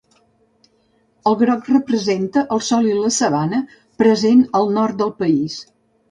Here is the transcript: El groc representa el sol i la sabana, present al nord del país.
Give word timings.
El 1.31 1.35
groc 1.41 1.67
representa 1.73 2.41
el 2.57 2.63
sol 2.67 2.89
i 2.91 2.95
la 3.01 3.11
sabana, 3.17 3.59
present 4.03 4.41
al 4.61 4.71
nord 4.79 4.97
del 5.03 5.13
país. 5.21 5.59